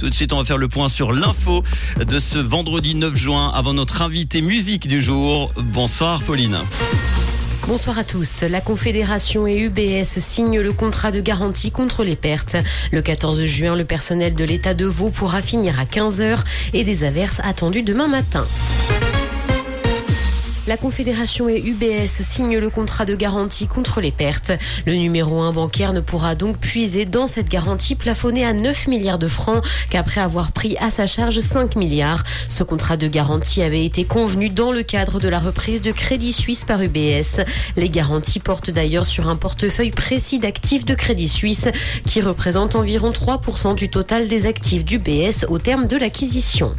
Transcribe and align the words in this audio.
Tout 0.00 0.10
de 0.10 0.12
suite, 0.12 0.32
on 0.32 0.38
va 0.38 0.44
faire 0.44 0.58
le 0.58 0.66
point 0.66 0.88
sur 0.88 1.12
l'info 1.12 1.62
de 2.04 2.18
ce 2.18 2.36
vendredi 2.36 2.96
9 2.96 3.14
juin 3.14 3.52
avant 3.54 3.72
notre 3.72 4.02
invité 4.02 4.42
musique 4.42 4.88
du 4.88 5.00
jour. 5.00 5.52
Bonsoir 5.56 6.20
Pauline. 6.24 6.58
Bonsoir 7.68 7.96
à 7.96 8.02
tous. 8.02 8.42
La 8.42 8.60
Confédération 8.60 9.46
et 9.46 9.56
UBS 9.56 10.18
signent 10.18 10.58
le 10.58 10.72
contrat 10.72 11.12
de 11.12 11.20
garantie 11.20 11.70
contre 11.70 12.02
les 12.02 12.16
pertes. 12.16 12.56
Le 12.90 13.02
14 13.02 13.44
juin, 13.44 13.76
le 13.76 13.84
personnel 13.84 14.34
de 14.34 14.42
l'État 14.42 14.74
de 14.74 14.84
Vaud 14.84 15.10
pourra 15.10 15.42
finir 15.42 15.78
à 15.78 15.84
15h 15.84 16.40
et 16.72 16.82
des 16.82 17.04
averses 17.04 17.40
attendues 17.44 17.84
demain 17.84 18.08
matin. 18.08 18.44
La 20.66 20.78
Confédération 20.78 21.46
et 21.50 21.58
UBS 21.58 22.08
signent 22.08 22.56
le 22.56 22.70
contrat 22.70 23.04
de 23.04 23.14
garantie 23.14 23.66
contre 23.66 24.00
les 24.00 24.10
pertes. 24.10 24.50
Le 24.86 24.94
numéro 24.94 25.42
1 25.42 25.52
bancaire 25.52 25.92
ne 25.92 26.00
pourra 26.00 26.36
donc 26.36 26.56
puiser 26.56 27.04
dans 27.04 27.26
cette 27.26 27.50
garantie 27.50 27.94
plafonnée 27.94 28.46
à 28.46 28.54
9 28.54 28.86
milliards 28.86 29.18
de 29.18 29.28
francs 29.28 29.62
qu'après 29.90 30.22
avoir 30.22 30.52
pris 30.52 30.78
à 30.78 30.90
sa 30.90 31.06
charge 31.06 31.40
5 31.40 31.76
milliards. 31.76 32.24
Ce 32.48 32.62
contrat 32.62 32.96
de 32.96 33.08
garantie 33.08 33.60
avait 33.60 33.84
été 33.84 34.06
convenu 34.06 34.48
dans 34.48 34.72
le 34.72 34.82
cadre 34.82 35.20
de 35.20 35.28
la 35.28 35.38
reprise 35.38 35.82
de 35.82 35.92
Crédit 35.92 36.32
Suisse 36.32 36.64
par 36.64 36.80
UBS. 36.80 37.44
Les 37.76 37.90
garanties 37.90 38.40
portent 38.40 38.70
d'ailleurs 38.70 39.06
sur 39.06 39.28
un 39.28 39.36
portefeuille 39.36 39.90
précis 39.90 40.38
d'actifs 40.38 40.86
de 40.86 40.94
Crédit 40.94 41.28
Suisse 41.28 41.68
qui 42.06 42.22
représente 42.22 42.74
environ 42.74 43.10
3% 43.10 43.74
du 43.74 43.90
total 43.90 44.28
des 44.28 44.46
actifs 44.46 44.86
d'UBS 44.86 45.44
au 45.50 45.58
terme 45.58 45.88
de 45.88 45.98
l'acquisition. 45.98 46.74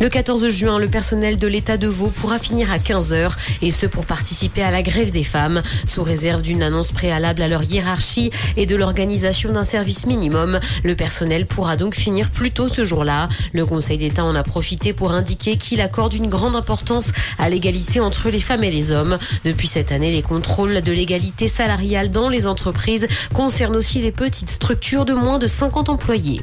Le 0.00 0.08
14 0.08 0.48
juin, 0.48 0.78
le 0.78 0.88
personnel 0.88 1.38
de 1.38 1.46
l'État 1.46 1.76
de 1.76 1.88
Vaud 1.88 2.10
pourra 2.10 2.38
finir 2.38 2.70
à 2.70 2.78
15h 2.78 3.32
et 3.62 3.70
ce 3.70 3.86
pour 3.86 4.06
participer 4.06 4.62
à 4.62 4.70
la 4.70 4.82
grève 4.82 5.10
des 5.10 5.24
femmes, 5.24 5.62
sous 5.86 6.04
réserve 6.04 6.42
d'une 6.42 6.62
annonce 6.62 6.92
préalable 6.92 7.42
à 7.42 7.48
leur 7.48 7.64
hiérarchie 7.64 8.30
et 8.56 8.66
de 8.66 8.76
l'organisation 8.76 9.52
d'un 9.52 9.64
service 9.64 10.06
minimum. 10.06 10.60
Le 10.84 10.94
personnel 10.94 11.46
pourra 11.46 11.76
donc 11.76 11.94
finir 11.94 12.30
plus 12.30 12.52
tôt 12.52 12.68
ce 12.68 12.84
jour-là. 12.84 13.28
Le 13.52 13.66
Conseil 13.66 13.98
d'État 13.98 14.24
en 14.24 14.34
a 14.36 14.44
profité 14.44 14.92
pour 14.92 15.12
indiquer 15.12 15.56
qu'il 15.56 15.80
accorde 15.80 16.14
une 16.14 16.28
grande 16.28 16.54
importance 16.54 17.10
à 17.38 17.48
l'égalité 17.48 17.98
entre 17.98 18.30
les 18.30 18.40
femmes 18.40 18.64
et 18.64 18.70
les 18.70 18.92
hommes. 18.92 19.18
Depuis 19.44 19.68
cette 19.68 19.90
année, 19.90 20.12
les 20.12 20.22
contrôles 20.22 20.80
de 20.80 20.92
l'égalité 20.92 21.48
salariale 21.48 22.10
dans 22.10 22.28
les 22.28 22.46
entreprises 22.46 23.08
concernent 23.34 23.76
aussi 23.76 24.00
les 24.00 24.12
petites 24.12 24.50
structures 24.50 25.04
de 25.04 25.14
moins 25.14 25.38
de 25.38 25.46
50 25.46 25.88
employés. 25.88 26.40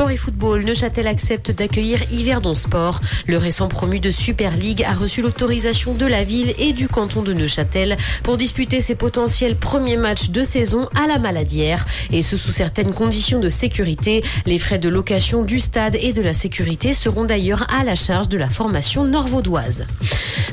Sport 0.00 0.12
et 0.12 0.16
football, 0.16 0.62
Neuchâtel 0.62 1.06
accepte 1.06 1.50
d'accueillir 1.50 2.00
Yverdon 2.10 2.54
Sport. 2.54 3.02
Le 3.26 3.36
récent 3.36 3.68
promu 3.68 4.00
de 4.00 4.10
Super 4.10 4.56
League 4.56 4.82
a 4.82 4.94
reçu 4.94 5.20
l'autorisation 5.20 5.92
de 5.92 6.06
la 6.06 6.24
ville 6.24 6.54
et 6.58 6.72
du 6.72 6.88
canton 6.88 7.20
de 7.20 7.34
Neuchâtel 7.34 7.98
pour 8.22 8.38
disputer 8.38 8.80
ses 8.80 8.94
potentiels 8.94 9.56
premiers 9.56 9.98
matchs 9.98 10.30
de 10.30 10.42
saison 10.42 10.88
à 10.98 11.06
la 11.06 11.18
Maladière. 11.18 11.84
Et 12.10 12.22
ce 12.22 12.38
sous 12.38 12.50
certaines 12.50 12.94
conditions 12.94 13.40
de 13.40 13.50
sécurité. 13.50 14.24
Les 14.46 14.58
frais 14.58 14.78
de 14.78 14.88
location 14.88 15.42
du 15.42 15.60
stade 15.60 15.98
et 16.00 16.14
de 16.14 16.22
la 16.22 16.32
sécurité 16.32 16.94
seront 16.94 17.26
d'ailleurs 17.26 17.66
à 17.70 17.84
la 17.84 17.94
charge 17.94 18.30
de 18.30 18.38
la 18.38 18.48
formation 18.48 19.04
nord-vaudoise. 19.04 19.84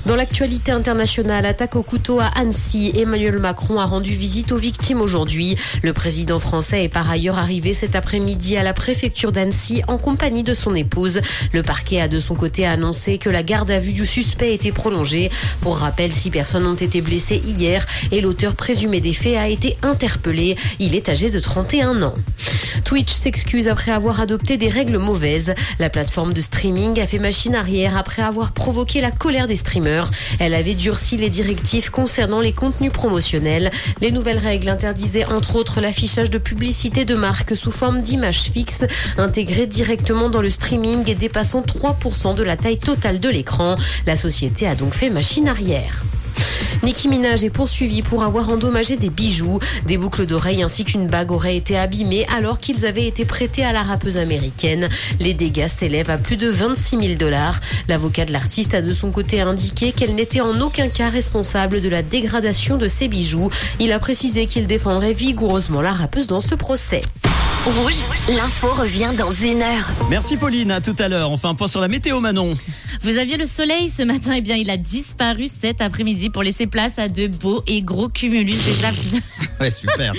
Dans 0.08 0.16
l'actualité 0.16 0.72
internationale, 0.72 1.46
attaque 1.46 1.76
au 1.76 1.84
couteau 1.84 2.22
à 2.22 2.28
Annecy, 2.28 2.94
Emmanuel 2.96 3.40
Macron 3.40 3.78
a 3.78 3.86
rendu 3.86 4.16
visite 4.16 4.54
aux 4.54 4.58
victimes 4.58 5.02
aujourd'hui. 5.02 5.58
Le 5.84 5.92
président 5.92 6.40
français 6.40 6.86
est 6.86 6.90
par 6.90 7.10
ailleurs 7.10 7.38
arrivé 7.38 7.74
cet 7.74 7.94
après-midi 7.94 8.56
à 8.56 8.64
la 8.64 8.72
préfecture 8.72 9.34
d'Annecy 9.34 9.82
en 9.90 9.98
compagnie 9.98 10.44
de 10.44 10.54
son 10.54 10.76
épouse. 10.76 11.20
Le 11.52 11.62
parquet 11.62 12.00
a 12.00 12.08
de 12.08 12.20
son 12.20 12.36
côté 12.36 12.66
annoncé 12.66 13.18
que 13.18 13.30
la 13.30 13.44
garde 13.44 13.70
à 13.70 13.80
vue 13.80 13.92
du 13.92 14.06
suspect 14.06 14.54
était 14.54 14.72
prolongée. 14.72 15.30
Pour 15.60 15.78
rappel, 15.78 16.14
six 16.14 16.30
personnes 16.30 16.68
ont 16.68 16.76
été 16.76 17.02
blessées 17.02 17.42
hier 17.46 17.86
et 18.14 18.22
l'auteur 18.22 18.56
présumé 18.56 19.02
des 19.02 19.12
faits 19.12 19.36
a 19.36 19.50
été 19.50 19.76
interpellé. 19.84 20.56
Il 20.80 20.96
est 20.96 21.10
âgé 21.10 21.30
de 21.30 21.40
31 21.40 22.02
ans. 22.04 22.16
Twitch 22.84 23.12
s'excuse 23.12 23.68
après 23.68 23.92
avoir 23.92 24.20
adopté 24.20 24.58
des 24.58 24.70
règles 24.70 24.98
mauvaises. 24.98 25.54
La 25.80 25.90
plateforme 25.90 26.34
de 26.34 26.42
streaming 26.42 27.00
a 27.00 27.08
fait 27.08 27.20
machine 27.20 27.56
arrière 27.56 27.98
après 27.98 28.22
avoir 28.22 28.52
provoqué 28.52 29.02
la 29.02 29.12
colère 29.12 29.48
des 29.48 29.56
streamers. 29.56 30.10
Elle 30.40 30.54
avait 30.54 30.76
durci 30.76 31.18
les 31.18 31.30
directives 31.30 31.92
concernant 31.92 32.40
les 32.40 32.54
contenus 32.54 32.92
promotionnels. 32.92 33.72
Les 34.02 34.12
nouvelles 34.12 34.38
règles 34.38 34.70
interdisaient 34.70 35.26
entre 35.26 35.56
autres 35.56 35.82
l'affichage 35.82 36.30
de 36.30 36.38
publicité 36.38 37.06
de 37.06 37.16
marque 37.16 37.56
sous 37.56 37.72
forme 37.72 38.02
d'images 38.02 38.44
fixes 38.44 38.86
intégrées 39.18 39.68
directement 39.68 40.30
dans 40.30 40.42
le 40.42 40.50
streaming 40.50 41.10
et 41.10 41.16
dépassant 41.16 41.62
3% 41.62 42.36
de 42.36 42.44
la 42.44 42.58
taille 42.58 42.80
totale 42.80 43.20
de 43.20 43.30
l'écran. 43.30 43.76
La 44.06 44.16
société 44.16 44.68
a 44.68 44.76
donc 44.76 44.94
fait 44.94 45.10
machine 45.10 45.48
arrière. 45.48 46.04
Nicki 46.84 47.08
Minaj 47.08 47.44
est 47.44 47.50
poursuivie 47.50 48.02
pour 48.02 48.24
avoir 48.24 48.50
endommagé 48.50 48.98
des 48.98 49.10
bijoux. 49.10 49.60
Des 49.86 49.98
boucles 49.98 50.26
d'oreilles 50.26 50.64
ainsi 50.64 50.86
qu'une 50.86 51.08
bague 51.08 51.32
auraient 51.32 51.58
été 51.58 51.78
abîmées 51.78 52.26
alors 52.36 52.60
qu'ils 52.60 52.86
avaient 52.86 53.08
été 53.08 53.26
prêtés 53.26 53.64
à 53.64 53.74
la 53.74 53.84
rappeuse 53.84 54.18
américaine. 54.18 54.90
Les 55.20 55.34
dégâts 55.34 55.68
s'élèvent 55.68 56.10
à 56.10 56.18
plus 56.18 56.38
de 56.38 56.48
26 56.48 56.98
000 57.00 57.14
dollars. 57.16 57.60
L'avocat 57.88 58.26
de 58.26 58.32
l'artiste 58.32 58.74
a 58.74 58.82
de 58.82 58.94
son 58.94 59.12
côté 59.12 59.42
indiqué 59.42 59.92
qu'elle 59.92 60.16
n'était 60.16 60.42
en 60.42 60.60
aucun 60.62 60.88
cas 60.88 61.10
responsable 61.10 61.82
de 61.82 61.90
la 61.90 62.04
dégradation 62.04 62.78
de 62.78 62.88
ses 62.88 63.08
bijoux. 63.08 63.50
Il 63.80 63.92
a 63.92 64.00
précisé 64.00 64.46
qu'il 64.46 64.68
défendrait 64.68 65.14
vigoureusement 65.14 65.82
la 65.82 65.94
rappeuse 65.94 66.28
dans 66.28 66.42
ce 66.42 66.56
procès. 66.56 67.02
Rouge, 67.68 68.02
l'info 68.30 68.68
revient 68.68 69.12
dans 69.18 69.32
une 69.32 69.62
heure. 69.62 69.92
Merci 70.10 70.38
Pauline, 70.38 70.72
à 70.72 70.80
tout 70.80 70.96
à 71.00 71.10
l'heure. 71.10 71.32
On 71.32 71.38
fait 71.38 71.48
un 71.48 71.54
point 71.54 71.68
sur 71.68 71.82
la 71.82 71.90
météo 71.90 72.22
Manon. 72.22 72.56
Vous 73.04 73.18
aviez 73.18 73.36
le 73.36 73.46
soleil 73.46 73.90
ce 73.90 74.04
matin, 74.04 74.34
et 74.34 74.38
eh 74.38 74.42
bien 74.42 74.56
il 74.56 74.70
a 74.70 74.78
disparu 74.78 75.48
cet 75.50 75.82
après-midi 75.82 76.30
pour 76.30 76.44
laisser 76.44 76.66
place 76.66 76.98
à 76.98 77.10
de 77.10 77.28
beaux 77.28 77.64
et 77.68 77.82
gros 77.82 78.08
cumulus. 78.08 78.56
ouais, 79.60 79.72
super. 79.72 80.14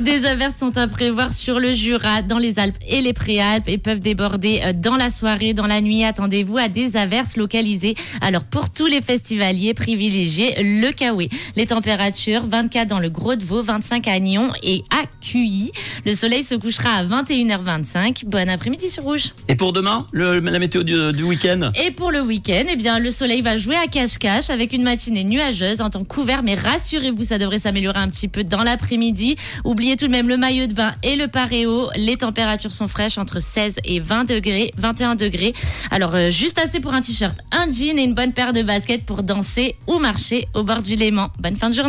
Des 0.00 0.24
averses 0.24 0.56
sont 0.56 0.76
à 0.78 0.88
prévoir 0.88 1.32
sur 1.32 1.60
le 1.60 1.72
Jura, 1.72 2.22
dans 2.22 2.38
les 2.38 2.58
Alpes 2.58 2.78
et 2.86 3.02
les 3.02 3.12
Préalpes 3.12 3.68
et 3.68 3.76
peuvent 3.76 4.00
déborder 4.00 4.62
euh, 4.64 4.72
dans 4.74 4.96
la 4.96 5.10
soirée, 5.10 5.52
dans 5.52 5.66
la 5.66 5.82
nuit. 5.82 6.04
Attendez-vous 6.04 6.56
à 6.56 6.68
des 6.68 6.96
averses 6.96 7.36
localisées. 7.36 7.96
Alors 8.22 8.44
pour 8.44 8.70
tous 8.70 8.86
les 8.86 9.02
festivaliers, 9.02 9.74
privilégiez 9.74 10.54
le 10.62 10.90
Kawe. 10.90 11.28
Les 11.56 11.66
températures 11.66 12.46
24 12.46 12.88
dans 12.88 12.98
le 12.98 13.10
Gros 13.10 13.36
de 13.36 13.44
Vaud, 13.44 13.62
25 13.62 14.08
à 14.08 14.18
Nyon 14.18 14.52
et 14.62 14.84
à 14.90 15.04
QI. 15.24 15.72
Le 16.04 16.14
soleil 16.14 16.42
se 16.42 16.54
couchera 16.54 16.90
à 16.90 17.04
21h25. 17.04 18.26
Bon 18.26 18.48
après-midi 18.48 18.90
sur 18.90 19.04
Rouge. 19.04 19.32
Et 19.48 19.56
pour 19.56 19.72
demain, 19.72 20.06
le, 20.12 20.40
la 20.40 20.58
météo 20.58 20.82
du, 20.82 20.94
du 21.12 21.22
week-end 21.22 21.72
Et 21.82 21.90
pour 21.90 22.10
le 22.10 22.20
week-end, 22.20 22.64
eh 22.70 22.76
bien, 22.76 22.98
le 22.98 23.10
soleil 23.10 23.40
va 23.40 23.56
jouer 23.56 23.76
à 23.76 23.86
cache-cache 23.86 24.50
avec 24.50 24.72
une 24.72 24.82
matinée 24.82 25.24
nuageuse 25.24 25.80
en 25.80 25.90
temps 25.90 26.04
couvert. 26.04 26.42
Mais 26.42 26.54
rassurez-vous, 26.54 27.24
ça 27.24 27.38
devrait 27.38 27.58
s'améliorer 27.58 27.98
un 27.98 28.08
petit 28.08 28.28
peu 28.28 28.44
dans 28.44 28.62
l'après-midi. 28.62 29.36
Oubliez 29.64 29.96
tout 29.96 30.06
de 30.06 30.12
même 30.12 30.28
le 30.28 30.36
maillot 30.36 30.66
de 30.66 30.74
bain 30.74 30.94
et 31.02 31.16
le 31.16 31.28
paréo. 31.28 31.88
Les 31.96 32.16
températures 32.16 32.72
sont 32.72 32.88
fraîches 32.88 33.18
entre 33.18 33.40
16 33.40 33.78
et 33.84 34.00
20 34.00 34.24
degrés, 34.24 34.72
21 34.76 35.14
degrés. 35.14 35.54
Alors, 35.90 36.14
euh, 36.14 36.30
juste 36.30 36.58
assez 36.58 36.80
pour 36.80 36.92
un 36.92 37.00
t-shirt, 37.00 37.36
un 37.52 37.66
jean 37.72 37.98
et 37.98 38.04
une 38.04 38.14
bonne 38.14 38.32
paire 38.32 38.52
de 38.52 38.62
baskets 38.62 39.04
pour 39.04 39.22
danser 39.22 39.76
ou 39.86 39.98
marcher 39.98 40.48
au 40.54 40.62
bord 40.62 40.82
du 40.82 40.96
Léman. 40.96 41.28
Bonne 41.38 41.56
fin 41.56 41.70
de 41.70 41.74
journée. 41.74 41.84